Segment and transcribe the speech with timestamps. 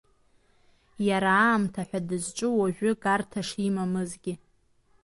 [1.07, 4.33] Иара аамҭа ҳәа дызҿу уажәы гарҭа шимамызгьы.